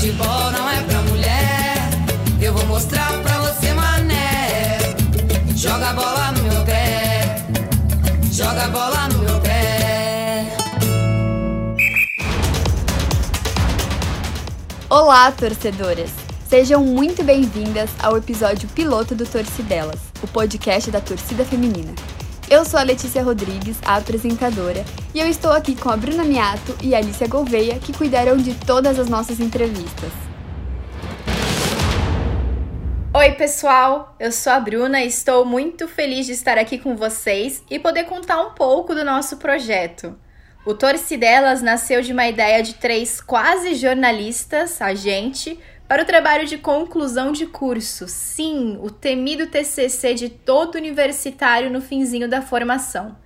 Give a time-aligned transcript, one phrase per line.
[0.00, 1.76] Futebol não é pra mulher.
[2.40, 4.78] Eu vou mostrar pra você, mané.
[5.54, 7.44] Joga a bola no meu pé.
[8.32, 10.56] Joga a bola no meu pé.
[14.88, 16.12] Olá, torcedoras!
[16.48, 21.92] Sejam muito bem-vindas ao episódio piloto do Torcidelas, o podcast da torcida feminina.
[22.50, 26.76] Eu sou a Letícia Rodrigues, a apresentadora, e eu estou aqui com a Bruna Miato
[26.82, 30.10] e a Alicia Gouveia, que cuidarão de todas as nossas entrevistas.
[33.14, 34.16] Oi, pessoal!
[34.18, 38.06] Eu sou a Bruna e estou muito feliz de estar aqui com vocês e poder
[38.06, 40.18] contar um pouco do nosso projeto.
[40.66, 45.56] O Torcidelas nasceu de uma ideia de três quase jornalistas, a gente,
[45.90, 48.06] para o trabalho de conclusão de curso.
[48.06, 53.18] Sim, o temido TCC de todo universitário no finzinho da formação.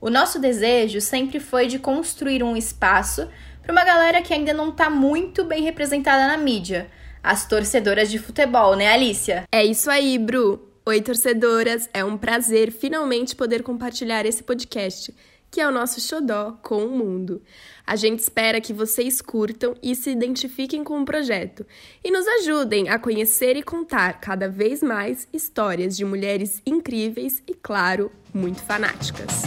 [0.00, 3.28] O nosso desejo sempre foi de construir um espaço
[3.62, 6.90] para uma galera que ainda não está muito bem representada na mídia.
[7.22, 9.44] As torcedoras de futebol, né, Alicia?
[9.52, 10.68] É isso aí, Bru.
[10.84, 11.88] Oi, torcedoras.
[11.94, 15.14] É um prazer finalmente poder compartilhar esse podcast
[15.50, 17.42] que é o nosso xodó com o mundo.
[17.86, 21.66] A gente espera que vocês curtam e se identifiquem com o projeto
[22.04, 27.54] e nos ajudem a conhecer e contar cada vez mais histórias de mulheres incríveis e,
[27.54, 29.42] claro, muito fanáticas.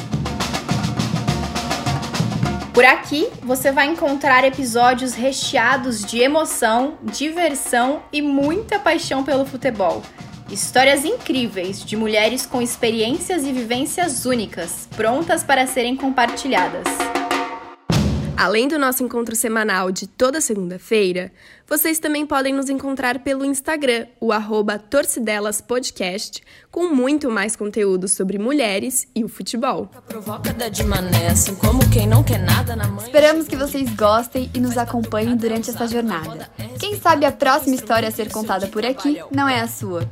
[2.73, 10.01] Por aqui você vai encontrar episódios recheados de emoção, diversão e muita paixão pelo futebol.
[10.53, 16.83] Histórias incríveis de mulheres com experiências e vivências únicas, prontas para serem compartilhadas.
[18.37, 21.31] Além do nosso encontro semanal de toda segunda-feira,
[21.67, 28.37] vocês também podem nos encontrar pelo Instagram, o arroba Torcidelaspodcast, com muito mais conteúdo sobre
[28.37, 29.89] mulheres e o futebol.
[33.03, 36.47] Esperamos que vocês gostem e nos acompanhem durante essa jornada.
[36.79, 40.07] Quem sabe a próxima história a ser contada por aqui não é a sua.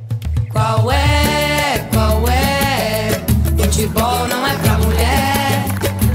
[0.52, 3.22] Qual é, qual é?
[3.56, 5.64] Futebol não é pra mulher.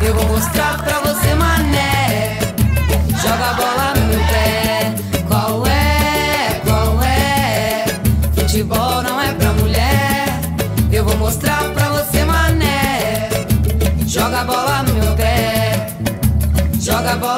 [0.01, 2.37] Eu vou mostrar pra você, mané.
[3.21, 4.93] Joga a bola no meu pé.
[5.27, 7.85] Qual é, qual é?
[8.35, 10.39] Futebol não é pra mulher.
[10.91, 13.29] Eu vou mostrar pra você, mané.
[14.05, 15.97] Joga a bola no meu pé.
[16.79, 17.36] Joga a bola